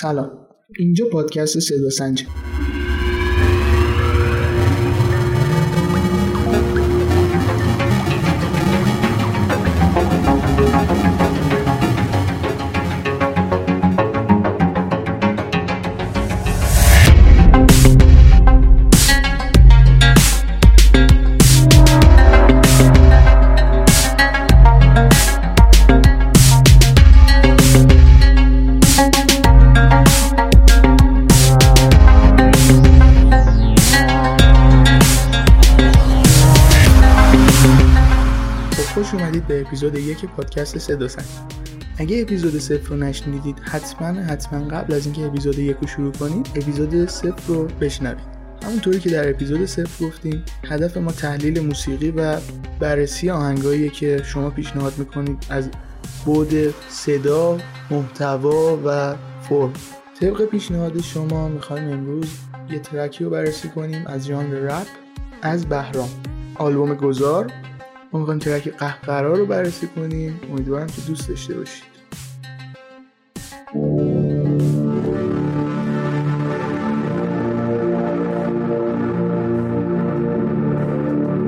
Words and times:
سلام. 0.00 0.30
اینجا 0.78 1.04
پادکست 1.12 1.58
صدا 1.58 1.90
سنجه 1.90 2.26
اومدید 39.44 39.64
به 39.64 39.68
اپیزود 39.68 39.94
یک 39.94 40.24
پادکست 40.24 40.78
صدا 40.78 41.08
سنج 41.08 41.24
اگه 41.98 42.22
اپیزود 42.22 42.58
صفر 42.58 42.88
رو 42.88 42.96
نشنیدید 42.96 43.58
حتما 43.58 44.20
حتما 44.20 44.68
قبل 44.68 44.94
از 44.94 45.06
اینکه 45.06 45.26
اپیزود 45.26 45.58
یک 45.58 45.76
رو 45.80 45.86
شروع 45.86 46.12
کنید 46.12 46.50
اپیزود 46.54 47.08
صفر 47.08 47.42
رو 47.46 47.64
بشنوید. 47.80 48.34
همونطوری 48.62 48.98
که 48.98 49.10
در 49.10 49.30
اپیزود 49.30 49.66
صفر 49.66 50.04
گفتیم 50.04 50.44
هدف 50.68 50.96
ما 50.96 51.12
تحلیل 51.12 51.60
موسیقی 51.60 52.10
و 52.10 52.36
بررسی 52.80 53.30
آهنگایی 53.30 53.90
که 53.90 54.22
شما 54.24 54.50
پیشنهاد 54.50 54.98
می‌کنید 54.98 55.46
از 55.50 55.68
بود 56.24 56.74
صدا، 56.88 57.58
محتوا 57.90 58.78
و 58.84 59.14
فرم. 59.48 59.72
طبق 60.20 60.44
پیشنهاد 60.44 61.00
شما 61.00 61.48
می‌خوایم 61.48 61.92
امروز 61.92 62.26
یه 62.70 62.78
ترکی 62.78 63.24
رو 63.24 63.30
بررسی 63.30 63.68
کنیم 63.68 64.06
از 64.06 64.26
ژانر 64.26 64.54
رپ 64.54 64.86
از 65.42 65.66
بهرام. 65.66 66.08
آلبوم 66.54 66.94
گذار 66.94 67.46
ما 68.14 68.20
می‌خوایم 68.20 68.40
ترک 68.40 68.68
قهقرا 68.68 69.34
رو 69.34 69.46
بررسی 69.46 69.86
کنیم 69.86 70.40
امیدوارم 70.50 70.86
که 70.86 71.00
دوست 71.06 71.28
داشته 71.28 71.54
باشید. 71.54 71.94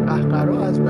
از 0.08 0.80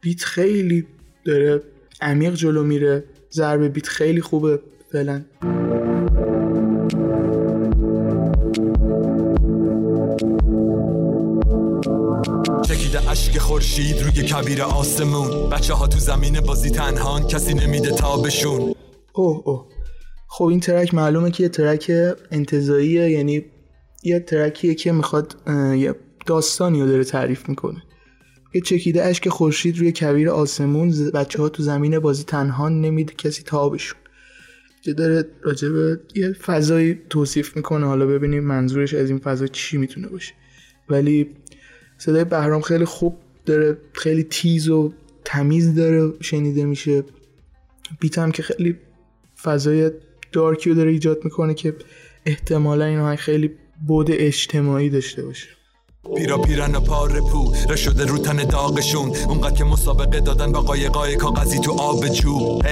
بیت 0.00 0.24
خیلی 0.24 0.86
داره 1.24 1.62
عمیق 2.00 2.34
جلو 2.34 2.64
میره. 2.64 3.04
ضربه 3.34 3.68
بیت 3.68 3.86
خیلی 3.86 4.20
خوبه 4.20 4.60
فعلا. 4.92 5.24
چکیده 12.62 13.10
اشک 13.10 13.38
خورشید 13.38 14.02
روی 14.02 14.12
کبیر 14.12 14.62
آسمون. 14.62 15.50
بچه 15.50 15.74
ها 15.74 15.86
تو 15.86 15.98
زمین 15.98 16.40
بازی 16.40 16.70
تنهان 16.70 17.26
کسی 17.26 17.54
نمیده 17.54 17.90
تابشون 17.90 18.74
اوه 19.12 19.42
اوه. 19.44 19.66
خب 20.28 20.44
این 20.44 20.60
ترک 20.60 20.94
معلومه 20.94 21.30
که 21.30 21.42
یه 21.42 21.48
ترک 21.48 21.92
انتظاییه 22.30 23.10
یعنی 23.10 23.44
یه 24.02 24.20
ترکیه 24.20 24.74
که 24.74 24.92
می‌خواد 24.92 25.36
یه 25.76 25.94
داستانی 26.26 26.80
رو 26.80 26.86
داره 26.88 27.04
تعریف 27.04 27.48
می‌کنه. 27.48 27.82
یه 28.54 28.60
چکیده 28.60 29.04
اشک 29.04 29.28
خورشید 29.28 29.78
روی 29.78 29.92
کویر 29.92 30.30
آسمون 30.30 31.10
بچه 31.14 31.42
ها 31.42 31.48
تو 31.48 31.62
زمین 31.62 31.98
بازی 31.98 32.24
تنها 32.24 32.68
نمیده 32.68 33.14
کسی 33.14 33.42
تابشون 33.42 33.98
که 34.82 34.92
داره 34.92 35.24
راجع 35.42 35.68
به 35.68 36.00
یه 36.14 36.32
فضایی 36.32 37.00
توصیف 37.10 37.56
می‌کنه. 37.56 37.86
حالا 37.86 38.06
ببینیم 38.06 38.44
منظورش 38.44 38.94
از 38.94 39.10
این 39.10 39.18
فضا 39.18 39.46
چی 39.46 39.76
می‌تونه 39.76 40.08
باشه. 40.08 40.34
ولی 40.88 41.30
صدای 41.98 42.24
بهرام 42.24 42.60
خیلی 42.60 42.84
خوب 42.84 43.16
داره 43.46 43.76
خیلی 43.92 44.22
تیز 44.22 44.68
و 44.68 44.92
تمیز 45.24 45.74
داره 45.74 46.12
شنیده 46.20 46.64
میشه. 46.64 47.04
بیت 48.00 48.18
هم 48.18 48.32
که 48.32 48.42
خیلی 48.42 48.76
فضای 49.42 49.90
دارکی 50.32 50.70
رو 50.70 50.76
داره 50.76 50.90
ایجاد 50.90 51.24
می‌کنه 51.24 51.54
که 51.54 51.76
احتمالا 52.26 52.84
این 52.84 53.16
خیلی 53.16 53.50
بود 53.86 54.06
اجتماعی 54.10 54.90
داشته 54.90 55.22
باشه. 55.22 55.48
پیرا 56.16 56.38
پیرن 56.38 56.74
و 56.74 56.80
پاره 56.80 57.20
پو 57.20 57.76
شده 57.76 58.04
رو 58.04 58.18
تن 58.18 58.36
داغشون. 58.36 59.16
اونقدر 59.28 59.54
که 59.54 59.64
مسابقه 59.64 60.20
دادن 60.20 60.52
با 60.52 60.60
قایقای 60.60 61.16
کاغذی 61.16 61.58
تو 61.58 61.72
آب 61.72 62.08
چوب 62.08 62.62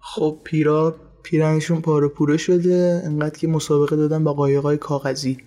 خب 0.00 0.38
پیرا 0.44 0.96
پیرنشون 1.22 1.80
پاره 1.80 2.08
پوره 2.08 2.36
شده 2.36 3.02
انقدر 3.04 3.38
که 3.38 3.48
مسابقه 3.48 3.96
دادن 3.96 4.24
با 4.24 4.32
قایقای 4.32 4.76
کاغذی. 4.76 5.38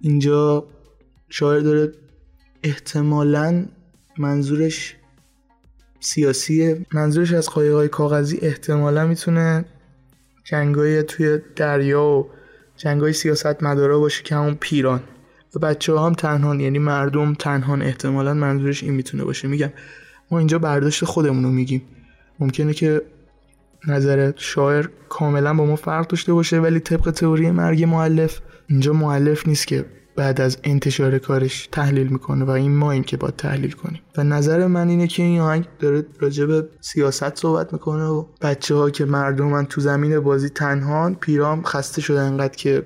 اینجا 0.00 0.66
شاعر 1.28 1.60
داره 1.60 1.92
احتمالا 2.62 3.66
منظورش 4.18 4.96
سیاسیه. 6.00 6.86
منظورش 6.94 7.32
از 7.32 7.48
قایقای 7.48 7.88
کاغذی 7.88 8.38
احتمالا 8.42 9.06
می‌تونه 9.06 9.64
جنگای 10.44 11.02
توی 11.02 11.38
دریا 11.56 12.04
و 12.04 12.30
جنگای 12.76 13.12
سیاست 13.12 13.62
مدارا 13.62 13.98
باشه 13.98 14.22
که 14.22 14.34
همون 14.34 14.54
پیران. 14.54 15.02
و 15.54 15.58
بچه 15.58 15.92
ها 15.92 16.06
هم 16.06 16.12
تنهان 16.12 16.60
یعنی 16.60 16.78
مردم 16.78 17.34
تنهان 17.34 17.82
احتمالا 17.82 18.34
منظورش 18.34 18.82
این 18.82 18.92
می‌تونه 18.92 19.24
باشه. 19.24 19.48
میگم 19.48 19.70
ما 20.30 20.38
اینجا 20.38 20.58
برداشت 20.58 21.04
خودمون 21.04 21.44
رو 21.44 21.50
میگیم. 21.50 21.82
ممکنه 22.40 22.72
که 22.74 23.02
نظر 23.88 24.32
شاعر 24.36 24.86
کاملا 25.08 25.54
با 25.54 25.66
ما 25.66 25.76
فرق 25.76 26.06
داشته 26.06 26.32
باشه 26.32 26.60
ولی 26.60 26.80
طبق 26.80 27.10
تئوری 27.10 27.50
مرگ 27.50 27.84
معلف 27.84 28.40
اینجا 28.66 28.92
معلف 28.92 29.48
نیست 29.48 29.66
که 29.66 29.84
بعد 30.16 30.40
از 30.40 30.58
انتشار 30.64 31.18
کارش 31.18 31.68
تحلیل 31.72 32.06
می‌کنه 32.06 32.44
و 32.44 32.50
این 32.50 32.76
ما 32.76 32.92
این 32.92 33.02
که 33.02 33.16
باید 33.16 33.36
تحلیل 33.36 33.72
کنیم. 33.72 34.00
و 34.16 34.24
نظر 34.24 34.66
من 34.66 34.88
اینه 34.88 35.06
که 35.06 35.22
این 35.22 35.40
آهنگ 35.40 35.64
داره 35.78 36.06
راجع 36.20 36.44
به 36.44 36.68
سیاست 36.80 37.36
صحبت 37.36 37.72
می‌کنه 37.72 38.04
و 38.04 38.24
بچه 38.42 38.74
ها 38.74 38.90
که 38.90 39.04
مردمن 39.04 39.66
تو 39.66 39.80
زمین 39.80 40.20
بازی 40.20 40.48
تنهان 40.48 41.14
پیرام 41.14 41.62
خسته 41.62 42.00
شده 42.00 42.20
انقدر 42.20 42.56
که 42.56 42.82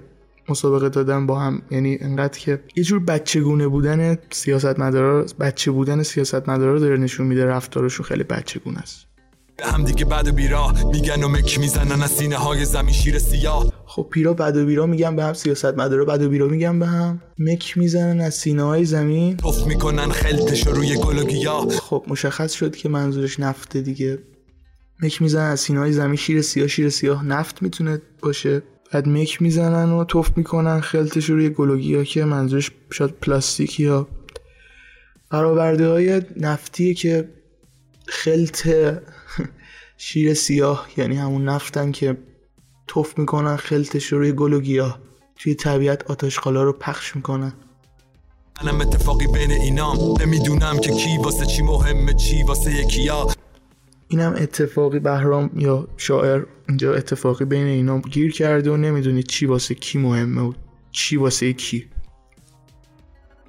مسابقه 0.49 0.89
دادن 0.89 1.27
با 1.27 1.41
هم 1.41 1.63
یعنی 1.71 1.99
انقدر 2.01 2.39
که 2.39 2.61
یه 2.77 2.85
جور 2.85 3.01
بچگونه 3.01 3.69
بودن 3.69 4.19
سیاست 4.31 4.79
مدارا 4.79 5.27
بچه 5.41 5.71
بودن 5.71 6.03
سیاست 6.03 6.49
مدارا 6.49 6.79
داره 6.79 6.97
نشون 6.97 7.27
میده 7.27 7.45
رفتارشون 7.45 8.07
خیلی 8.07 8.23
بچگونه 8.23 8.79
است. 8.79 9.07
هم 9.63 9.85
دیگه 9.85 10.05
بعد 10.05 10.29
و 10.29 10.33
بیرا 10.33 10.75
میگن 10.93 11.23
و 11.23 11.29
مک 11.29 11.59
می‌زنن 11.59 12.03
از 12.03 12.11
سینه 12.11 12.37
های 12.37 12.65
زمین 12.65 12.95
شیر 12.95 13.19
سیاه. 13.19 13.73
خب 13.87 14.09
پیرا 14.11 14.35
بد 14.35 14.57
و 14.57 14.67
بیرا 14.67 14.87
میگن 14.87 15.17
به 15.17 15.25
هم 15.25 15.33
سیاست 15.33 15.79
مدارا 15.79 16.05
بد 16.05 16.23
و 16.23 16.29
بیرا 16.29 16.47
میگن 16.47 16.79
به 16.79 16.87
هم. 16.87 17.23
مک 17.39 17.79
می‌زنن 17.79 18.21
از 18.21 18.35
سینه 18.35 18.63
های 18.63 18.85
زمین. 18.85 19.37
توف 19.37 19.67
می‌کنن 19.67 20.09
خلتش 20.09 20.67
روی 20.67 20.97
گل 20.97 21.19
و 21.19 21.25
گیاه. 21.25 21.69
خب 21.69 22.05
مشخص 22.09 22.53
شد 22.53 22.77
که 22.77 22.89
منظورش 22.89 23.41
نفته 23.41 23.81
دیگه. 23.81 24.19
مک 25.03 25.23
می‌زنن 25.23 25.51
از 25.51 25.61
سینه 25.61 25.79
های 25.79 25.93
زمین 25.93 26.17
شیر 26.17 26.43
سیاه 26.43 26.69
شیر 26.69 26.89
سیاه 26.89 27.25
نفت 27.25 27.63
می‌تونه 27.63 28.03
باشه. 28.23 28.63
بعد 28.95 29.09
مک 29.09 29.43
می‌زنن 29.43 29.93
و 29.93 30.05
توف 30.05 30.31
می‌کنن 30.37 30.81
خلتش 30.81 31.31
روی 31.31 31.51
گلوگی 31.51 31.95
ها 31.95 32.05
که 32.05 32.25
منظورش 32.25 32.71
شاید 32.91 33.11
پلاستیک 33.11 33.81
یا 33.81 34.09
برآورده 35.31 35.89
های 35.89 36.23
نفتیه 36.37 36.95
که 36.95 37.29
خلت 38.07 38.69
شیر 39.97 40.35
سیاه 40.35 40.89
یعنی 40.97 41.17
همون 41.17 41.45
نفتن 41.45 41.93
که 41.93 42.17
توف 42.87 43.19
می‌کنن 43.19 43.57
خلتش 43.57 44.13
روی 44.13 44.33
گل 44.33 44.53
و 44.53 44.61
گیاه 44.61 44.99
توی 45.37 45.55
طبیعت 45.55 46.11
آتشخالا 46.11 46.63
رو 46.63 46.73
پخش 46.73 47.17
می‌کنن. 47.17 47.53
منم 48.63 48.81
اتفاقی 48.81 49.27
بین 49.27 49.51
اینام 49.51 50.23
نمی‌دونم 50.23 50.79
که 50.79 50.93
کی 50.93 51.19
واسه 51.19 51.47
چی 51.47 51.63
مهمه 51.63 52.15
چی 52.15 52.43
واسه 52.43 52.73
یکیا 52.73 53.27
اینم 54.09 54.35
اتفاقی 54.37 54.99
بهرام 54.99 55.51
یا 55.57 55.89
شاعر 55.97 56.45
اینجا 56.69 56.95
اتفاقی 56.95 57.45
بین 57.45 57.67
اینا 57.67 58.01
گیر 58.01 58.33
کرده 58.33 58.71
و 58.71 58.77
نمی‌دونی 58.77 59.23
چی 59.23 59.47
واسه 59.47 59.75
کی 59.75 59.99
مهمه 59.99 60.43
و 60.43 60.53
چی 60.91 61.17
واسه 61.17 61.53
کی. 61.53 61.91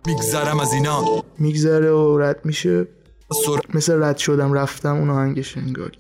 میگذرم 0.08 0.60
از 0.60 0.74
اینا. 0.74 1.24
میگذره 1.40 1.92
و 1.92 2.18
رد 2.18 2.46
میشه. 2.46 2.88
سر... 3.46 3.60
مثل 3.74 4.04
رد 4.04 4.18
شدم 4.18 4.54
رفتم 4.54 4.96
اون 4.96 5.10
آهنگش 5.10 5.58
انگاری 5.58 5.98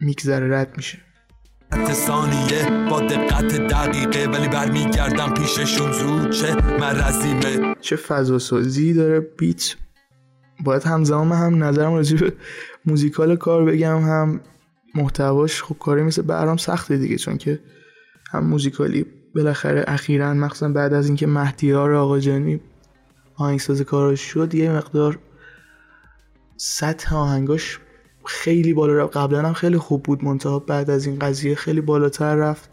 میگذره 0.00 0.58
رد 0.58 0.76
میشه. 0.76 0.98
ثانیه 1.92 2.88
با 2.90 3.00
دقت 3.00 3.56
دقیقه 3.56 4.30
ولی 4.30 4.48
برمیگردم 4.48 5.34
پیششون 5.34 5.92
زود 5.92 6.30
چه 6.30 6.54
مرزیمه 6.54 7.74
چه 7.80 7.96
فضا 7.96 8.38
سازی 8.38 8.94
داره 8.94 9.20
بیت. 9.20 9.74
باید 10.64 10.82
همزمان 10.82 11.32
هم 11.32 11.64
نظرم 11.64 11.94
راجع 11.94 12.16
به 12.16 12.32
موزیکال 12.86 13.36
کار 13.36 13.64
بگم 13.64 13.98
هم 13.98 14.40
محتواش 14.94 15.62
خب 15.62 15.78
کاری 15.78 16.02
مثل 16.02 16.22
برام 16.22 16.56
سخته 16.56 16.96
دیگه 16.96 17.16
چون 17.16 17.38
که 17.38 17.60
هم 18.30 18.46
موزیکالی 18.46 19.06
بالاخره 19.34 19.84
اخیرا 19.86 20.34
مخصوصا 20.34 20.68
بعد 20.68 20.94
از 20.94 21.06
اینکه 21.06 21.26
مهدیار 21.26 21.94
آقا 21.94 22.18
جانی 22.18 22.60
آهنگساز 23.36 23.82
کاراش 23.82 24.20
شد 24.20 24.54
یه 24.54 24.72
مقدار 24.72 25.18
سطح 26.56 27.16
آهنگاش 27.16 27.80
خیلی 28.24 28.74
بالا 28.74 28.92
رفت. 28.94 29.16
قبلا 29.16 29.42
هم 29.42 29.52
خیلی 29.52 29.78
خوب 29.78 30.02
بود 30.02 30.24
منتها 30.24 30.58
بعد 30.58 30.90
از 30.90 31.06
این 31.06 31.18
قضیه 31.18 31.54
خیلی 31.54 31.80
بالاتر 31.80 32.34
رفت 32.34 32.70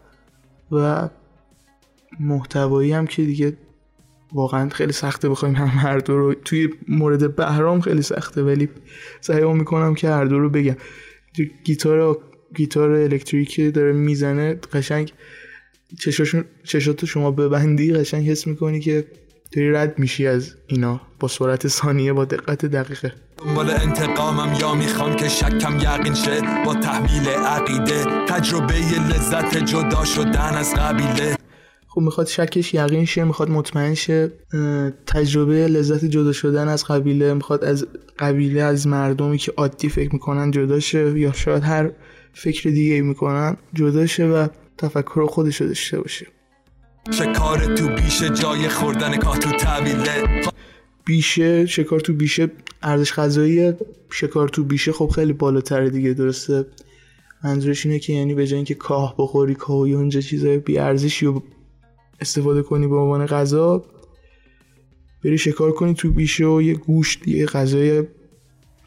و 0.72 1.08
محتوایی 2.20 2.92
هم 2.92 3.06
که 3.06 3.22
دیگه 3.24 3.56
واقعا 4.34 4.68
خیلی 4.68 4.92
سخته 4.92 5.28
بخوایم 5.28 5.54
هم 5.54 5.66
هر 5.66 5.98
دو 5.98 6.16
رو 6.16 6.34
توی 6.34 6.68
مورد 6.88 7.36
بهرام 7.36 7.80
خیلی 7.80 8.02
سخته 8.02 8.42
ولی 8.42 8.68
سعی 9.20 9.44
می‌کنم 9.44 9.94
که 9.94 10.08
هر 10.08 10.24
دو 10.24 10.38
رو 10.38 10.50
بگم. 10.50 10.76
گیتار 11.64 12.18
گیتار 12.54 12.90
الکتریکی 12.90 13.70
داره 13.70 13.92
می‌زنه 13.92 14.54
قشنگ 14.72 15.12
چشاتو 16.64 17.06
شما 17.06 17.30
ببندی 17.30 17.92
قشنگ 17.92 18.30
حس 18.30 18.46
می‌کنی 18.46 18.80
که 18.80 19.04
داری 19.52 19.70
رد 19.70 19.98
میشی 19.98 20.26
از 20.26 20.54
اینا. 20.66 21.00
با 21.20 21.28
سرعت 21.28 21.68
ثانیه 21.68 22.12
با 22.12 22.24
دقت 22.24 22.66
دقیقه. 22.66 23.12
دنبال 23.38 23.70
انتقامم 23.70 24.56
یا 24.60 24.74
می‌خوام 24.74 25.16
که 25.16 25.28
شکم 25.28 25.76
یقین 25.76 26.14
شه؟ 26.14 26.40
با 26.64 26.74
تحمیل 26.74 27.28
عقیده 27.28 28.04
تجربه 28.28 28.74
لذت 29.10 29.56
جدا 29.56 30.04
شدن 30.04 30.54
از 30.54 30.74
قبیله. 30.74 31.36
خب 31.94 32.00
می‌خواد 32.00 32.26
شکش 32.26 32.74
یقین 32.74 33.04
شه 33.04 33.24
می‌خواد 33.24 33.50
مطمئن 33.50 33.94
شه. 33.94 34.32
تجربه 35.06 35.68
لذت 35.68 36.04
جدا 36.04 36.32
شدن 36.32 36.68
از 36.68 36.84
قبیله 36.84 37.34
می‌خواد 37.34 37.64
از 37.64 37.86
قبیله 38.18 38.62
از 38.62 38.86
مردمی 38.86 39.38
که 39.38 39.52
عادی 39.56 39.88
فکر 39.88 40.12
می‌کنن 40.12 40.50
جدا 40.50 40.80
شه 40.80 41.18
یا 41.18 41.32
شاید 41.32 41.62
هر 41.62 41.90
فکر 42.32 42.70
دیگه 42.70 43.00
می‌کنن 43.00 43.56
جدا 43.74 44.06
شه 44.06 44.26
و 44.26 44.46
تفکر 44.78 45.26
خودش 45.26 45.60
رو 45.60 45.66
داشته 45.66 46.00
باشه. 46.00 46.26
شکار 47.10 47.74
تو 47.74 47.88
بیشه؟ 47.88 48.28
جای 48.28 48.68
خوردن 48.68 49.16
کاه 49.16 49.38
تو 49.38 49.50
طویله. 49.50 50.42
بیشه 51.04 51.66
شکار 51.66 52.00
تو 52.00 52.12
بیشه 52.12 52.50
ارزش 52.82 53.12
غذایی 53.12 53.72
شکار 54.10 54.48
تو 54.48 54.64
بیشه 54.64 54.92
خب 54.92 55.08
خیلی 55.14 55.32
بالاتر 55.32 55.86
دیگه 55.86 56.12
درسته؟ 56.12 56.66
منظورش 57.44 57.86
اینه 57.86 57.98
که 57.98 58.12
یعنی 58.12 58.34
به 58.34 58.46
جای 58.46 58.56
اینکه 58.56 58.74
کاه 58.74 59.14
بخوری 59.18 59.54
کاه 59.54 59.76
و 59.76 59.80
اونجا 59.80 60.20
چیزای 60.20 60.58
بی 60.58 60.78
ارزشی 60.78 61.26
رو 61.26 61.42
استفاده 62.22 62.62
کنی 62.62 62.86
به 62.86 62.96
عنوان 62.96 63.26
غذا 63.26 63.84
بری 65.24 65.38
شکار 65.38 65.72
کنی 65.72 65.94
تو 65.94 66.10
بیشه 66.10 66.46
و 66.46 66.62
یه 66.62 66.74
گوشت 66.74 67.28
یه 67.28 67.46
غذای 67.46 68.04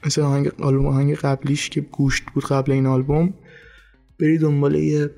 مثل 0.05 0.21
آهنگ 0.21 0.51
آلبوم 0.61 0.85
آهنگ 0.85 1.15
قبلیش 1.15 1.69
که 1.69 1.81
گوشت 1.81 2.23
بود 2.33 2.45
قبل 2.45 2.71
این 2.71 2.85
آلبوم 2.85 3.33
بری 4.19 4.37
دنبال 4.37 4.75
یه 4.75 5.09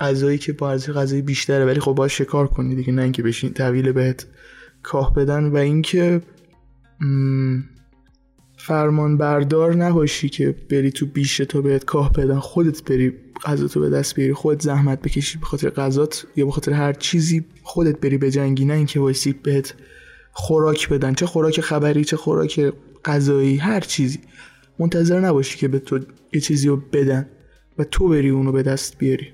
غذایی 0.00 0.38
که 0.38 0.52
با 0.52 0.70
ارزش 0.70 1.14
بیشتره 1.14 1.64
ولی 1.64 1.80
خب 1.80 1.92
باید 1.92 2.10
شکار 2.10 2.46
کنی 2.46 2.74
دیگه 2.74 2.92
نه 2.92 3.02
اینکه 3.02 3.22
بشین 3.22 3.52
طویل 3.52 3.92
بهت 3.92 4.26
کاه 4.82 5.14
بدن 5.14 5.44
و 5.44 5.56
اینکه 5.56 6.20
فرمان 8.66 9.16
بردار 9.16 9.74
نباشی 9.74 10.28
که 10.28 10.54
بری 10.70 10.90
تو 10.90 11.06
بیشه 11.06 11.44
تا 11.44 11.60
بهت 11.60 11.84
کاه 11.84 12.12
بدن. 12.12 12.38
خودت 12.38 12.84
بری 12.84 13.12
غذا 13.44 13.68
تو 13.68 13.80
به 13.80 13.90
دست 13.90 14.14
بیاری. 14.14 14.32
خودت 14.32 14.62
زحمت 14.62 15.02
بکشی 15.02 15.38
به 15.38 15.46
خاطر 15.46 15.70
غذات 15.70 16.26
یا 16.36 16.46
به 16.46 16.52
خاطر 16.52 16.72
هر 16.72 16.92
چیزی. 16.92 17.44
خودت 17.62 18.00
بری 18.00 18.18
به 18.18 18.30
جنگی. 18.30 18.64
نه 18.64 18.74
اینکه 18.74 19.00
وایسی 19.00 19.32
بهت 19.32 19.74
خوراک 20.32 20.88
بدن. 20.88 21.14
چه 21.14 21.26
خوراک 21.26 21.60
خبری 21.60 22.04
چه 22.04 22.16
خوراک 22.16 22.72
غذایی 23.04 23.56
هر 23.56 23.80
چیزی. 23.80 24.18
منتظر 24.78 25.20
نباشی 25.20 25.58
که 25.58 25.68
به 25.68 25.78
تو 25.78 25.98
یه 26.32 26.40
چیزی 26.40 26.68
رو 26.68 26.76
بدن 26.76 27.28
و 27.78 27.84
تو 27.84 28.08
بری 28.08 28.28
اونو 28.28 28.52
به 28.52 28.62
دست 28.62 28.98
بیاری. 28.98 29.26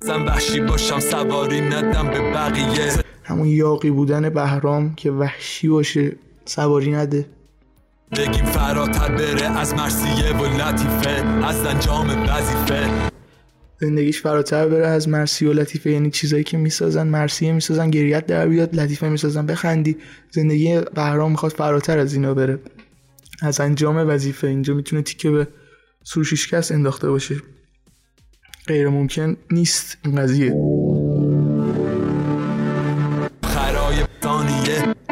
زن 0.00 0.22
وحشی 0.22 0.60
باشم 0.60 1.00
سواری 1.00 1.60
ندم 1.60 2.10
به 2.10 2.18
بقیه. 2.18 2.92
همون 3.24 3.46
یاقی 3.46 3.90
بودن 3.90 4.28
بهرام 4.28 4.94
که 4.94 5.10
وحشی 5.10 5.68
باشه 5.68 6.16
سواری 6.44 6.92
نده. 6.92 7.26
بگیم 8.12 8.44
فراتر 8.44 9.08
بره 9.08 9.58
از 9.58 9.74
مرسیه 9.74 10.32
و 10.32 10.44
لطیفه 10.44 11.10
از 11.44 11.66
انجام 11.66 12.08
وظیفه. 12.08 13.10
زندگیش 13.80 14.22
فراتر 14.22 14.68
بره 14.68 14.86
از 14.86 15.08
مرسی 15.08 15.46
و 15.46 15.52
لطیفه 15.52 15.90
یعنی 15.90 16.10
چیزایی 16.10 16.44
که 16.44 16.56
می‌سازن 16.56 17.06
مرسیه 17.06 17.52
می‌سازن 17.52 17.90
گریت 17.90 18.26
در 18.26 18.48
بیاد 18.48 18.74
لطیفه 18.74 19.08
می‌سازن 19.08 19.46
بخندی. 19.46 19.96
زندگی 20.30 20.80
بهرام 20.94 21.30
می‌خواد 21.30 21.52
فراتر 21.52 21.98
از 21.98 22.14
اینا 22.14 22.34
بره. 22.34 22.58
از 23.42 23.60
انجام 23.60 23.96
وظیفه. 24.08 24.46
اینجا 24.46 24.74
می‌تونه 24.74 25.02
تیکه 25.02 25.30
به 25.30 25.48
سروشیشکست 26.04 26.72
انداخته 26.72 27.08
باشه. 27.10 27.36
غیر 28.66 28.88
ممکن 28.88 29.36
نیست. 29.50 29.98
این 30.04 30.16
قضیه. 30.16 30.54
خرای 33.44 33.96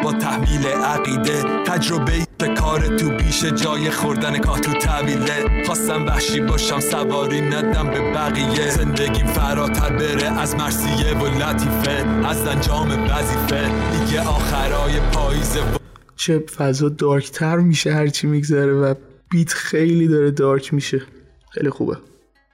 با 0.05 0.12
تحمیل 0.12 0.67
عقیده 0.67 1.43
تجربه 1.67 2.12
کار 2.49 2.97
تو 2.97 3.11
بیشه 3.11 3.50
جای 3.50 3.91
خوردن 3.91 4.39
کاه 4.39 4.61
تو 4.61 4.73
طویله 4.73 5.65
خواستم 5.67 6.06
وحشی 6.06 6.41
باشم 6.41 6.81
سواری 6.81 7.41
ندم 7.41 7.91
به 7.91 8.12
بقیه. 8.12 8.71
زندگیم 8.71 9.27
فراتر 9.27 9.97
بره 9.97 10.41
از 10.41 10.55
مرسیه 10.55 11.19
و 11.19 11.27
لطیفه 11.27 12.06
از 12.25 12.47
انجام 12.47 12.89
وظیفه. 12.91 13.71
دیگه 13.93 14.21
آخرای 14.21 15.00
پاییزه 15.12 15.61
و 15.61 15.77
چه 16.17 16.39
فضا 16.39 16.89
دارکتر 16.89 17.56
میشه 17.56 17.94
هرچی 17.94 18.27
میگذره 18.27 18.73
و 18.73 18.94
بیت 19.31 19.53
خیلی 19.53 20.09
داره 20.09 20.31
دارک 20.31 20.75
میشه. 20.75 21.03
خیلی 21.50 21.71
خوبه. 21.71 21.97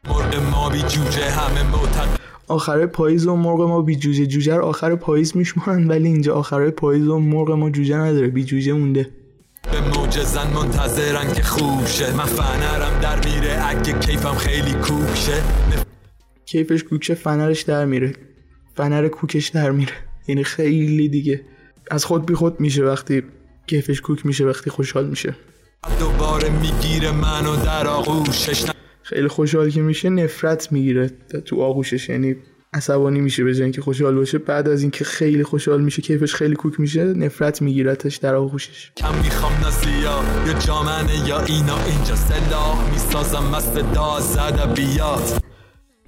مرغ 0.08 0.50
ما 0.52 0.70
بی 0.70 0.78
جوجه 0.78 1.30
همه 1.30 1.62
معتقد 1.62 2.18
آخره 2.48 2.86
پاییز 2.86 3.26
و 3.26 3.36
مرغ 3.36 3.60
ما 3.60 3.82
بی 3.82 3.96
جوجه. 3.96 4.26
جوجه 4.26 4.54
آخر 4.54 4.94
پاییز 4.94 5.36
میشمارن 5.36 5.88
ولی 5.88 6.08
اینجا 6.08 6.34
آخره 6.34 6.70
پاییز 6.70 7.08
و 7.08 7.18
مرغ 7.18 7.50
ما 7.50 7.70
جوجه 7.70 7.96
نداره 7.96 8.28
بی 8.28 8.44
جوجه 8.44 8.72
مونده. 8.72 9.10
به 9.80 9.98
موج 9.98 10.18
زن 10.18 10.52
منتظرن 10.52 11.32
که 11.32 11.42
خوب 11.42 11.86
شه. 11.86 12.16
من 12.16 12.24
فنرم 12.24 13.00
در 13.00 13.16
میره. 13.28 13.66
اگه 13.68 13.92
کیفم 13.92 14.34
خیلی 14.34 14.72
کوک 14.72 15.16
شه. 15.16 15.42
کیفش 16.46 16.82
کوکشه 16.82 17.14
فنرش 17.14 17.62
در 17.62 17.84
میره. 17.84 18.12
فنر 18.74 19.08
کوکش 19.08 19.48
در 19.48 19.70
میره. 19.70 19.92
یعنی 20.28 20.44
خیلی 20.44 21.08
دیگه. 21.08 21.40
از 21.90 22.04
خود 22.04 22.26
بی 22.26 22.34
خود 22.34 22.60
میشه 22.60 22.84
وقتی 22.84 23.22
کیفش 23.66 24.00
کوک 24.00 24.26
میشه 24.26 24.44
وقتی 24.44 24.70
خوشحال 24.70 25.06
میشه. 25.08 25.34
دوباره 26.00 26.48
می‌گیره 26.50 27.12
منو 27.12 27.56
در 27.56 27.86
آغوشش. 27.86 28.64
خیلی 29.02 29.28
خوشحال 29.28 29.70
که 29.70 29.82
میشه 29.82 30.08
نفرت 30.08 30.72
می‌گیره 30.72 31.10
تو 31.44 31.62
آغوشش. 31.62 32.08
یعنی 32.08 32.36
عصبانی 32.72 33.20
میشه 33.20 33.44
به 33.44 33.62
اینکه 33.62 33.80
خوشحال 33.80 34.14
باشه. 34.14 34.38
بعد 34.38 34.68
از 34.68 34.82
اینکه 34.82 35.04
خیلی 35.04 35.44
خوشحال 35.44 35.80
میشه 35.82 36.02
کیفش 36.02 36.34
خیلی 36.34 36.54
کوک 36.54 36.80
میشه 36.80 37.04
نفرت 37.04 37.62
میگیرتش 37.62 38.16
در 38.16 38.34
آغوشش 38.34 38.92
کم 38.96 39.14
می‌خوام 39.14 39.52
نسیا 39.66 40.22
یا 40.46 40.52
جامنه 40.52 41.28
یا 41.28 41.40
اینا 41.40 41.84
اینجا 41.84 42.16
سلاح 42.16 42.90
می‌سازم 42.90 43.44
مست 43.56 43.78
بیاد. 44.74 45.42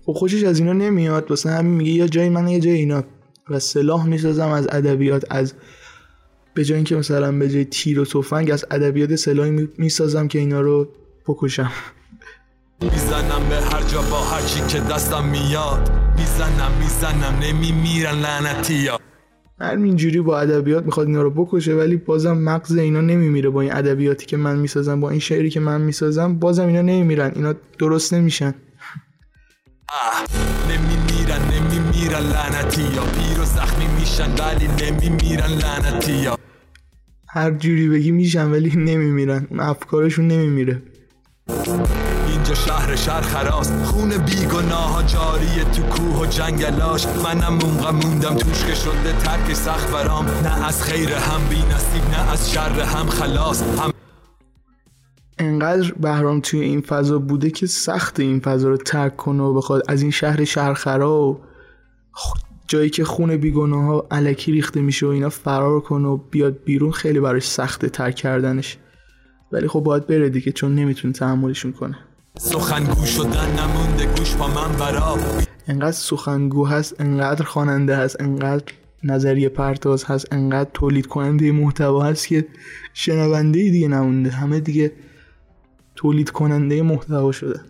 خب 0.06 0.12
خوشش 0.12 0.44
از 0.44 0.58
اینا 0.58 0.72
نمیاد. 0.72 1.30
واسه 1.30 1.50
همین 1.50 1.72
میگه 1.72 1.92
یا 1.92 2.06
جای 2.06 2.28
من 2.28 2.48
یا 2.48 2.58
جای 2.58 2.74
اینا. 2.74 3.04
و 3.50 3.58
سلاح 3.58 4.06
می‌سازم 4.06 4.48
از 4.48 4.68
ادبیات 4.72 5.24
از 5.30 5.54
به 6.54 6.64
جای 6.64 6.76
اینکه 6.76 6.96
مثلا 6.96 7.38
به 7.38 7.48
جای 7.48 7.64
تیر 7.64 8.00
و 8.00 8.04
تفنگ 8.04 8.50
از 8.50 8.64
ادبیات 8.70 9.16
سلاحی 9.16 9.68
می‌سازم 9.78 10.28
که 10.28 10.38
اینا 10.38 10.60
رو 10.60 10.88
بکشم. 11.26 11.72
می‌زنم 12.82 13.48
به 13.48 13.56
هر 13.56 13.82
جا 13.82 14.02
با 14.02 14.20
هر 14.20 14.42
چی 14.42 14.60
که 14.60 14.80
دستم 14.80 15.24
میاد. 15.24 15.90
می‌زنم 16.18 16.72
می‌زنم 16.80 17.38
نمیمیرن 17.42 18.14
لعنتی 18.20 18.86
ها. 18.86 19.00
همینجوری 19.60 20.20
با 20.20 20.40
ادبیات 20.40 20.84
می‌خواد 20.84 21.06
اینا 21.06 21.22
رو 21.22 21.30
بکشه 21.30 21.74
ولی 21.74 21.96
بازم 21.96 22.38
مغز 22.38 22.76
اینا 22.76 23.00
نمیمیره 23.00 23.50
با 23.50 23.60
این 23.60 23.72
ادبیاتی 23.72 24.26
که 24.26 24.36
من 24.36 24.58
می‌سازم 24.58 25.00
با 25.00 25.10
این 25.10 25.20
شعری 25.20 25.50
که 25.50 25.60
من 25.60 25.80
می‌سازم 25.80 26.38
بازم 26.38 26.66
اینا 26.66 26.82
نمیمیرن 26.82 27.32
اینا 27.34 27.54
درست 27.78 28.14
نمیشن. 28.14 28.54
نمیمیرن 30.68 31.40
نمیمیرن 31.52 32.20
لعنتی 32.20 32.82
ها. 32.82 33.04
پیر 33.04 33.40
و 33.40 33.44
زخمی 33.44 33.86
میشن 34.00 34.30
ولی 34.30 34.68
نمیمیرن 34.68 35.50
لعنتی 35.50 36.24
ها. 36.24 36.38
هر 37.28 37.50
جوری 37.50 37.88
بگی 37.88 38.10
میشن 38.10 38.50
ولی 38.50 38.76
نمیمیرن. 38.76 39.46
افکارشون 39.58 40.28
نمیمیره. 40.28 40.82
شهر 42.54 42.96
شهر 42.96 43.20
خراست. 43.20 43.84
خون 43.84 44.08
بیگناه 44.08 45.06
جاریه 45.06 45.64
تو 45.64 45.82
کوه 45.82 46.20
و 46.22 46.26
جنگلاش. 46.26 47.06
منم 47.06 47.54
مونقم 47.54 47.96
موندم 47.96 48.34
توش 48.34 48.64
که 48.64 48.74
شده 48.74 49.12
ترک 49.18 49.52
سخت 49.52 49.92
برام. 49.92 50.24
نه 50.26 50.66
از 50.66 50.82
خیر 50.82 51.08
هم 51.08 51.48
بی 51.48 51.62
نصیب 51.74 52.10
نه 52.10 52.32
از 52.32 52.52
شر 52.52 52.80
هم 52.80 53.06
خلاص. 53.06 53.62
هم 53.62 53.90
انقدر 55.38 55.92
بهرام 55.92 56.40
توی 56.40 56.60
این 56.60 56.80
فضا 56.80 57.18
بوده 57.18 57.50
که 57.50 57.66
سخت 57.66 58.20
این 58.20 58.40
فضا 58.40 58.68
رو 58.68 58.76
ترک 58.76 59.16
کنه 59.16 59.42
و 59.42 59.54
بخواد 59.54 59.82
از 59.88 60.02
این 60.02 60.10
شهر 60.10 60.44
شهرخرا 60.44 61.22
و 61.22 61.40
جایی 62.68 62.90
که 62.90 63.04
خون 63.04 63.36
بیگناه 63.36 63.84
ها 63.84 64.06
علکی 64.10 64.52
ریخته 64.52 64.80
میشه 64.80 65.06
و 65.06 65.08
اینا 65.08 65.28
فرار 65.28 65.80
کنه 65.80 66.08
و 66.08 66.16
بیاد 66.16 66.64
بیرون 66.64 66.90
خیلی 66.90 67.20
براش 67.20 67.48
سخته 67.48 67.88
ترک 67.88 68.14
کردنش. 68.14 68.78
ولی 69.52 69.68
خب 69.68 69.80
باید 69.80 70.06
بره 70.06 70.28
دیگه 70.28 70.52
چون 70.52 70.74
نمی‌تونه 70.74 71.14
تحملشون 71.14 71.72
کنه. 71.72 71.98
سخنگو 72.38 73.06
شدن 73.06 73.58
نمونده 73.58 74.06
گوش 74.06 74.34
با 74.34 74.46
من 74.46 74.72
برا. 74.78 75.18
انقدر 75.68 75.92
سخنگو 75.92 76.66
هست 76.66 77.00
انقدر 77.00 77.44
خواننده 77.44 77.96
هست 77.96 78.20
انقدر 78.20 78.64
نظریه 79.04 79.48
پرداز 79.48 80.04
هست 80.04 80.32
انقدر 80.32 80.70
تولید 80.74 81.06
کننده 81.06 81.52
محتوا 81.52 82.02
هست 82.02 82.28
که 82.28 82.46
شنونده 82.94 83.58
دیگه 83.58 83.88
نمونده. 83.88 84.30
همه 84.30 84.60
دیگه 84.60 84.92
تولید 85.96 86.30
کننده 86.30 86.82
محتوا 86.82 87.32
شده. 87.32 87.60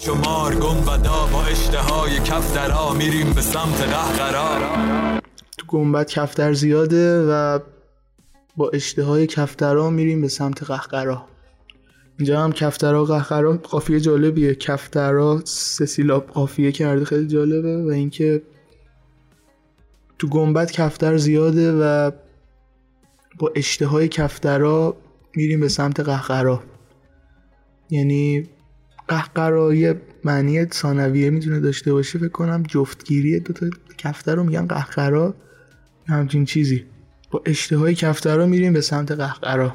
شمار 0.00 0.54
گنبدا 0.54 1.28
با 1.32 1.44
اشتهای 1.44 2.18
کفترا 2.18 2.92
میریم 2.92 3.32
به 3.32 3.40
سمت 3.40 3.80
قهقرا 3.80 4.50
تو 5.58 5.66
گنبد 5.66 6.06
کفتر 6.06 6.52
زیاده 6.52 7.26
و 7.26 7.58
با 8.56 8.70
اشتهای 8.72 9.26
کفترا 9.26 9.90
میریم 9.90 10.20
به 10.20 10.28
سمت 10.28 10.62
قهقرا 10.62 11.24
اینجا 12.18 12.44
هم 12.44 12.52
کفترا 12.52 13.04
قهقرا 13.04 13.56
قافیه 13.56 14.00
جالبیه. 14.00 14.54
کفترا 14.54 15.40
سه 15.44 15.86
سیلاب 15.86 16.26
قافیه 16.26 16.72
کرده 16.72 17.04
خیلی 17.04 17.26
جالبه. 17.26 17.82
و 17.82 17.88
اینکه 17.88 18.42
تو 20.18 20.28
گنبد 20.28 20.70
کفتر 20.70 21.16
زیاده 21.16 21.72
و 21.72 22.10
با 23.38 23.52
اشتهای 23.56 24.08
کفترا 24.08 24.96
میریم 25.34 25.60
به 25.60 25.68
سمت 25.68 26.00
قهقرا. 26.00 26.62
یعنی 27.90 28.48
قهقرا 29.08 29.74
یه 29.74 30.00
معنی 30.24 30.66
ثانویه 30.66 31.30
می‌تونه 31.30 31.60
داشته 31.60 31.92
باشه 31.92 32.18
فکر 32.18 32.28
کنم 32.28 32.62
جفتگیری 32.62 33.40
دو 33.40 33.52
تا 33.52 33.66
کفتر 33.98 34.34
رو 34.34 34.44
میگن 34.44 34.66
قهقرا. 34.66 35.34
همچین 36.06 36.44
چیزی. 36.44 36.84
با 37.30 37.42
اشتهای 37.46 37.94
کفترا 37.94 38.46
میریم 38.46 38.72
به 38.72 38.80
سمت 38.80 39.12
قهقرا. 39.12 39.72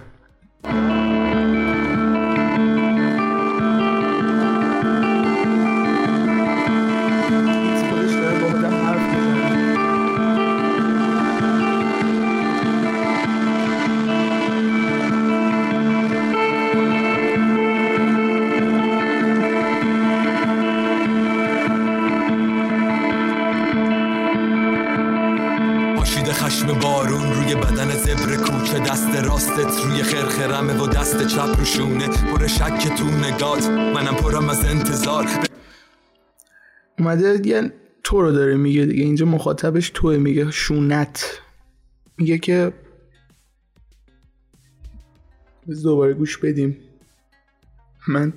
خرخرمه 30.41 30.83
و 30.83 30.87
دست 30.87 31.27
چپ 31.27 31.55
رو 31.57 31.65
شونه 31.65 32.07
پر 32.07 32.47
شک 32.47 32.87
تو 32.97 33.05
نگات 33.05 33.69
منم 33.69 34.15
پرم 34.15 34.49
از 34.49 34.65
انتظار. 34.65 35.27
اومده 36.99 37.47
یه 37.47 37.73
تو 38.03 38.21
رو 38.21 38.31
داره 38.31 38.55
میگه 38.55 38.85
دیگه. 38.85 39.03
اینجا 39.03 39.25
مخاطبش 39.25 39.89
توه 39.89 40.17
میگه 40.17 40.51
شونت. 40.51 41.39
میگه 42.17 42.37
که 42.37 42.73
دوباره 45.83 46.13
گوش 46.13 46.37
بدیم. 46.37 46.77
من 48.07 48.33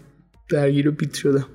درگیر 0.50 0.90
بیت 0.90 1.14
شدم. 1.14 1.46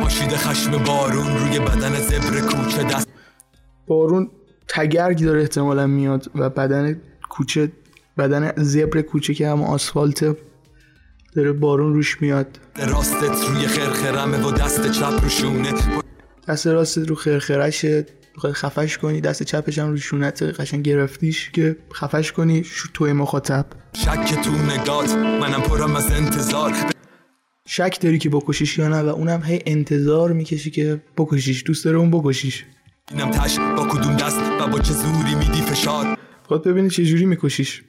پاشیده 0.00 0.36
خشم 0.36 0.84
بارون 0.84 1.36
روی 1.36 1.58
بدن 1.58 1.94
زبر 1.94 2.40
کوچه 2.40 2.82
دست. 2.82 3.08
بارون 3.86 4.30
تگرگ 4.72 5.24
داره 5.24 5.40
احتمالا 5.40 5.86
میاد 5.86 6.30
و 6.34 6.50
بدن 6.50 7.00
کوچه 7.30 7.72
بدن 8.18 8.52
زبر 8.56 9.02
کوچه 9.02 9.34
که 9.34 9.48
هم 9.48 9.62
آسفالت 9.62 10.36
داره 11.34 11.52
بارون 11.52 11.94
روش 11.94 12.22
میاد. 12.22 12.58
راستت 12.76 13.48
روی 13.48 13.66
خرخرمه 13.66 14.46
و 14.46 14.52
دست 14.52 14.92
چپ 14.92 15.20
رو 15.22 15.28
شونه. 15.28 15.72
دست 16.48 16.66
راستت 16.66 17.08
رو 17.08 17.14
خرخرشه 17.14 18.06
بخوای 18.36 18.52
خفش 18.52 18.98
کنی 18.98 19.20
دست 19.20 19.42
چپش 19.42 19.78
هم 19.78 19.90
رو 19.90 19.96
شونت 19.96 20.42
قشنگ 20.42 20.82
گرفتیش 20.84 21.50
که 21.50 21.76
خفش 21.94 22.32
کنی 22.32 22.64
شو 22.64 22.88
توی 22.94 23.12
مخاطب. 23.12 23.66
شک 23.92 24.40
تو 24.44 24.50
نگات 24.50 25.14
منم 25.14 25.62
پرم 25.62 25.96
از 25.96 26.12
انتظار. 26.12 26.72
شک 27.68 27.98
داری 28.00 28.18
که 28.18 28.28
بکشیش 28.28 28.78
یا 28.78 28.88
نه 28.88 29.02
و 29.02 29.08
اونم 29.08 29.42
هی 29.42 29.62
انتظار 29.66 30.32
می‌کشی 30.32 30.70
که 30.70 31.02
بکشیش 31.16 31.64
دوست 31.66 31.84
داره 31.84 31.98
اون 31.98 32.10
بکشیش. 32.10 32.64
اینم 33.10 33.30
تش 33.30 33.58
با 33.58 33.86
کدوم 33.86 34.16
دست 34.16 34.38
و 34.60 34.66
با 34.66 34.78
چه 34.78 34.92
زوری 34.92 35.34
میدی 35.34 35.60
فشار؟ 35.62 36.18
خود 36.48 36.64
ببینی 36.64 36.90
چه 36.90 37.04
جوری 37.04 37.24
میکشیش. 37.26 37.82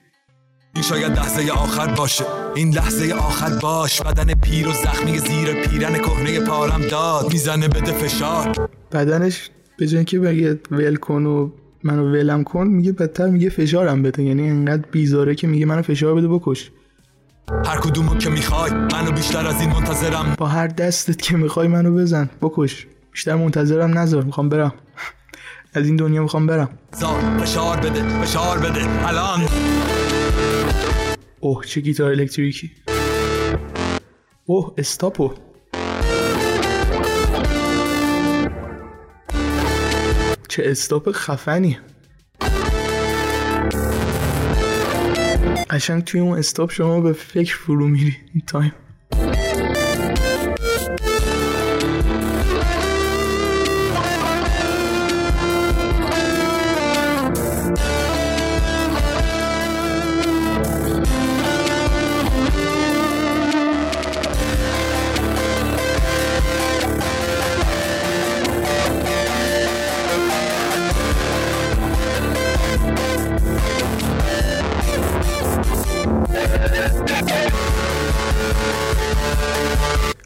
این 0.75 0.83
شاید 0.83 1.11
لحظه 1.11 1.51
آخر 1.51 1.87
باشه. 1.87 2.25
این 2.55 2.73
لحظه 2.73 3.13
آخر 3.13 3.59
باش. 3.61 4.01
بدن 4.01 4.33
پیر 4.33 4.67
و 4.67 4.71
زخمی 4.71 5.19
زیر 5.19 5.53
پیرن 5.53 5.93
کهنه 5.93 6.39
پارم 6.39 6.81
داد. 6.81 7.33
می‌زنه 7.33 7.67
بده 7.67 7.91
فشار. 7.91 8.69
بدنش 8.91 9.49
به 9.77 9.87
جای 9.87 10.05
که 10.05 10.19
بگه 10.19 10.59
ول 10.71 10.95
کن 10.95 11.25
و 11.25 11.49
منو 11.83 12.11
ولم 12.11 12.43
کن 12.43 12.67
میگه 12.67 12.91
بدتر 12.91 13.27
میگه 13.27 13.49
فشارم 13.49 14.03
بده. 14.03 14.23
یعنی 14.23 14.49
انقدر 14.49 14.83
بیزاره 14.91 15.35
که 15.35 15.47
میگه 15.47 15.65
منو 15.65 15.81
فشار 15.81 16.15
بده 16.15 16.27
بکش. 16.27 16.71
هر 17.65 17.77
کدومو 17.77 18.15
که 18.15 18.29
می‌خوای 18.29 18.71
منو 18.71 19.11
بیشتر 19.11 19.47
از 19.47 19.61
این 19.61 19.69
منتظرم. 19.69 20.35
با 20.37 20.47
هر 20.47 20.67
دستت 20.67 21.21
که 21.21 21.37
می‌خوای 21.37 21.67
منو 21.67 21.95
بزن 21.95 22.29
بکش. 22.41 22.87
بیشتر 23.11 23.35
منتظرم 23.35 23.97
نذار 23.97 24.23
می‌خوام 24.23 24.49
برم. 24.49 24.73
از 25.75 25.85
این 25.85 25.95
دنیا 25.95 26.21
می‌خوام 26.21 26.47
برم. 26.47 26.69
زار 26.91 27.37
فشار 27.39 27.77
بده 27.77 28.21
فشار 28.21 28.59
بده. 28.59 29.07
الان. 29.07 29.41
اوه 31.39 31.65
چه 31.65 31.81
گیتار 31.81 32.11
الکتریکی. 32.11 32.71
اوه 34.45 34.73
استاپو. 34.77 35.33
چه 40.49 40.63
استاپ 40.65 41.11
خفنی. 41.11 41.77
قشنگ 45.69 46.03
توی 46.03 46.19
اون 46.19 46.37
استاپ 46.37 46.71
شما 46.71 47.01
به 47.01 47.13
فکر 47.13 47.57
فرو 47.57 47.87
میری 47.87 48.17
این 48.33 48.43
تایم. 48.47 48.73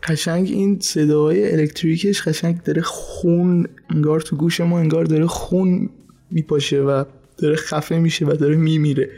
قشنگ 0.07 0.47
این 0.47 0.79
صداهای 0.79 1.51
الکتریکش 1.51 2.21
قشنگ 2.21 2.63
داره 2.63 2.81
خون 2.81 3.67
انگار 3.89 4.21
تو 4.21 4.35
گوش 4.35 4.61
ما 4.61 4.79
انگار 4.79 5.05
داره 5.05 5.27
خون 5.27 5.89
میپاشه 6.31 6.81
و 6.81 7.03
داره 7.37 7.55
خفه 7.55 7.99
میشه 7.99 8.25
و 8.25 8.33
داره 8.33 8.55
میمیره. 8.55 9.09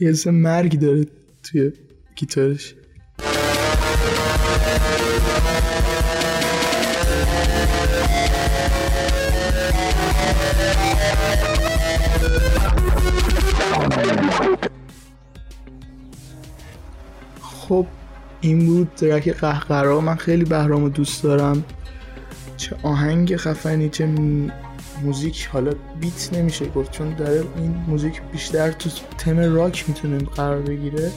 یه 0.00 0.08
حس 0.08 0.26
مرگ 0.26 0.78
داره 0.78 1.06
توی 1.42 1.72
گیتارش. 2.16 2.74
خب 17.70 17.86
این 18.40 18.66
بود 18.66 18.90
ترک 18.96 19.28
قهقرا. 19.28 20.00
من 20.00 20.14
خیلی 20.14 20.44
بهرامو 20.44 20.88
دوست 20.88 21.22
دارم. 21.22 21.64
چه 22.56 22.76
آهنگ 22.82 23.36
خفنی 23.36 23.88
چه 23.88 24.08
موزیک. 25.02 25.48
حالا 25.52 25.72
بیت 26.00 26.30
نمیشه 26.32 26.66
گفت 26.66 26.90
چون 26.90 27.14
داره 27.14 27.44
این 27.56 27.74
موزیک 27.88 28.22
بیشتر 28.32 28.72
تو 28.72 28.90
تم 29.18 29.38
راک 29.38 29.84
می‌تونه 29.88 30.18
قرار 30.18 30.60
بگیره. 30.60 31.10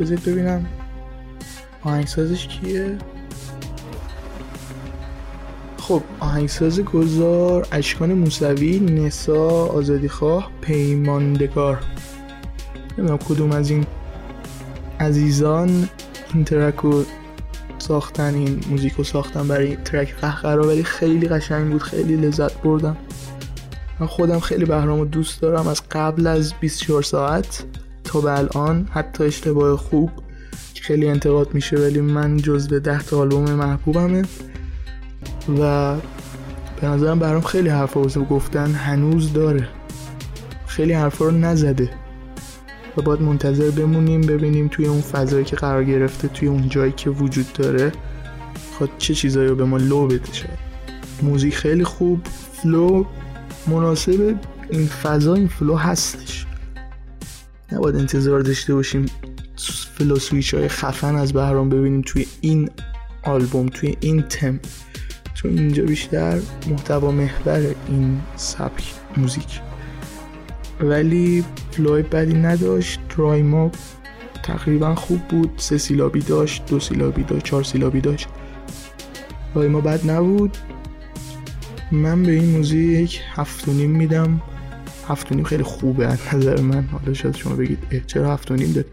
بذارید 0.00 0.24
ببینم 0.24 0.66
آهنگسازش 1.82 2.46
کیه. 2.46 2.98
خب 5.78 6.02
آهنگساز 6.20 6.80
گذار 6.80 7.66
اشکان 7.72 8.12
موسوی 8.12 8.78
نسا 8.78 9.66
آزادی 9.66 10.08
خواه 10.08 10.50
پیماندگار. 10.60 11.78
نمی‌دونم 12.98 13.18
کدوم 13.18 13.52
از 13.52 13.70
این 13.70 13.86
عزیزان 15.00 15.88
این 16.34 16.44
ترک 16.44 16.74
رو 16.74 17.04
ساختن 17.78 18.34
این 18.34 18.60
موزیک 18.70 18.92
رو 18.92 19.04
ساختن 19.04 19.48
برای 19.48 19.76
ترک 19.76 20.14
قهقرا 20.20 20.68
ولی 20.68 20.84
خیلی 20.84 21.28
قشنگ 21.28 21.72
بود 21.72 21.82
خیلی 21.82 22.16
لذت 22.16 22.62
بردم. 22.62 22.96
من 24.00 24.06
خودم 24.06 24.40
خیلی 24.40 24.64
بهرام 24.64 25.04
دوست 25.04 25.40
دارم 25.40 25.68
از 25.68 25.82
قبل 25.90 26.26
از 26.26 26.54
24 26.60 27.02
ساعت 27.02 27.64
تا 28.04 28.20
به 28.20 28.38
الان 28.38 28.88
حتی 28.92 29.24
اشتباه 29.24 29.76
خوب 29.76 30.10
خیلی 30.82 31.08
انتقاد 31.08 31.54
میشه 31.54 31.76
ولی 31.76 32.00
من 32.00 32.36
جزو 32.36 32.78
ده 32.78 33.02
تا 33.02 33.18
آلبوم 33.18 33.50
محبوبمه. 33.50 34.22
و 35.60 35.94
به 36.80 36.86
نظرم 36.86 37.18
برام 37.18 37.40
خیلی 37.40 37.68
حرفا 37.68 38.00
واسه 38.00 38.20
گفتن 38.20 38.70
هنوز 38.70 39.32
داره. 39.32 39.68
خیلی 40.66 40.92
حرفا 40.92 41.24
رو 41.24 41.30
نزده. 41.30 41.90
و 42.96 43.02
باید 43.02 43.22
منتظر 43.22 43.70
بمونیم 43.70 44.20
ببینیم 44.20 44.68
توی 44.68 44.86
اون 44.86 45.00
فضایی 45.00 45.44
که 45.44 45.56
قرار 45.56 45.84
گرفته 45.84 46.28
توی 46.28 46.48
اون 46.48 46.68
جایی 46.68 46.92
که 46.92 47.10
وجود 47.10 47.52
داره. 47.52 47.92
خود 48.78 48.90
چه 48.98 49.14
چیزایی 49.14 49.48
رو 49.48 49.56
به 49.56 49.64
ما 49.64 49.76
لو 49.76 50.06
بده 50.06 50.32
شد 50.32 50.48
موزیک 51.22 51.54
خیلی 51.56 51.84
خوب 51.84 52.20
flow 52.52 53.04
مناسب 53.66 54.36
این 54.70 54.86
فضا 54.86 55.34
این 55.34 55.48
flow 55.48 55.76
هستش. 55.76 56.46
نباید 57.72 57.96
انتظار 57.96 58.40
داشته 58.40 58.74
باشیم 58.74 59.06
flow 59.94 60.16
switch 60.16 60.54
های 60.54 60.68
خفن 60.68 61.16
از 61.16 61.32
بهرام 61.32 61.68
ببینیم 61.68 62.02
توی 62.06 62.26
این 62.40 62.70
آلبوم 63.22 63.66
توی 63.66 63.96
این 64.00 64.22
تم. 64.22 64.60
تو 65.34 65.48
اینجا 65.48 65.84
بیشتر 65.84 66.38
محتوا 66.66 67.10
محور 67.10 67.74
این 67.88 68.20
سبک 68.36 68.94
موزیک. 69.16 69.60
ولی 70.80 71.44
فلوی 71.70 72.02
بدی 72.02 72.34
نداشت. 72.34 73.00
رایما 73.16 73.70
تقریبا 74.42 74.94
خوب 74.94 75.20
بود. 75.28 75.50
سه 75.56 75.78
سیلابی 75.78 76.20
داشت 76.20 76.66
دو 76.66 76.80
سیلابی 76.80 77.22
داشت 77.22 77.44
چهار 77.44 77.62
سیلابی 77.62 78.00
داشت. 78.00 78.28
رایما 79.54 79.80
بد 79.80 80.10
نبود. 80.10 80.56
من 81.92 82.22
به 82.22 82.32
این 82.32 82.50
موزیک 82.50 83.20
هفت 83.34 83.68
و 83.68 83.72
نیم 83.72 83.90
میدم. 83.90 84.42
هفت 85.08 85.32
و 85.32 85.34
نیم 85.34 85.44
خیلی 85.44 85.62
خوبه 85.62 86.06
از 86.06 86.18
نظر 86.32 86.60
من. 86.60 86.84
حالا 86.84 87.14
شاید 87.14 87.36
شما 87.36 87.56
بگید 87.56 88.06
چرا 88.06 88.32
هفت 88.32 88.50
و 88.50 88.54
نیم 88.54 88.72
داد 88.72 88.86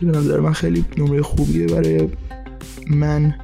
به 0.00 0.06
نظر 0.06 0.40
من 0.40 0.52
خیلی 0.52 0.84
نمره 0.96 1.22
خوبیه 1.22 1.66
برای 1.66 2.08
من 2.90 3.34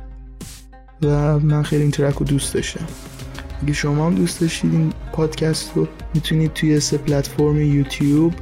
و 1.03 1.39
من 1.39 1.63
خیلی 1.63 1.83
این 1.83 1.91
track 1.91 2.15
رو 2.15 2.27
دوست 2.27 2.55
داشتم. 2.55 2.87
اگه 3.65 3.73
شما 3.73 4.07
هم 4.07 4.15
دوست 4.15 4.41
داشتید 4.41 4.73
این 4.73 4.93
پادکست 5.13 5.73
رو 5.75 5.89
می‌تونید 6.15 6.53
توی 6.53 6.81
سه 6.81 6.99
پلتفرم 6.99 7.61
یوتیوب 7.61 8.35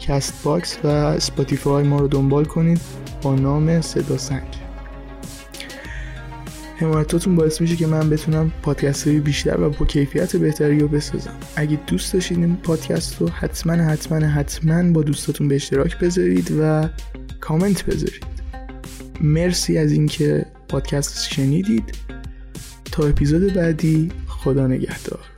کست 0.00 0.34
باکس 0.44 0.78
و 0.84 0.86
اسپاتیفای 0.86 1.84
ما 1.84 2.00
رو 2.00 2.08
دنبال 2.08 2.44
کنید 2.44 2.80
با 3.22 3.34
نام 3.34 3.80
صدا 3.80 4.16
سنج. 4.16 4.42
حمایتاتون 6.76 7.36
باعث 7.36 7.60
میشه 7.60 7.76
که 7.76 7.86
من 7.86 8.10
بتونم 8.10 8.52
پادکست 8.62 9.08
های 9.08 9.20
بیشتر 9.20 9.60
و 9.60 9.70
با 9.70 9.86
کیفیت 9.86 10.36
بهتری 10.36 10.78
رو 10.78 10.88
بسازم. 10.88 11.34
اگه 11.56 11.78
دوست 11.86 12.12
داشتید 12.12 12.38
این 12.38 12.56
پادکست 12.56 13.20
رو 13.20 13.28
حتما 13.28 13.72
حتما 13.72 14.26
حتما 14.26 14.92
با 14.92 15.02
دوستاتون 15.02 15.48
به 15.48 15.54
اشتراک 15.54 15.98
بذارید 15.98 16.52
و 16.60 16.88
کامنت 17.40 17.84
بذارید. 17.84 18.26
مرسی 19.20 19.78
از 19.78 19.92
اینکه 19.92 20.46
پادکست 20.68 21.28
شنیدید. 21.32 21.94
تا 22.92 23.06
اپیزود 23.06 23.54
بعدی 23.54 24.10
خدا 24.48 24.66
نگهدار. 24.66 25.37